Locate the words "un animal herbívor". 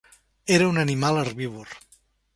0.71-1.79